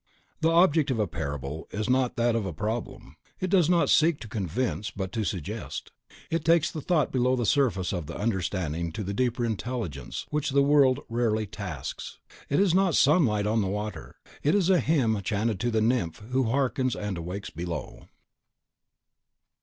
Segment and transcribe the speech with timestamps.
[0.39, 4.19] The object of a parable is not that of a problem; it does not seek
[4.21, 5.91] to convince, but to suggest.
[6.31, 10.49] It takes the thought below the surface of the understanding to the deeper intelligence which
[10.49, 12.17] the world rarely tasks.
[12.49, 16.23] It is not sunlight on the water; it is a hymn chanted to the nymph
[16.31, 18.07] who hearkens and awakes below.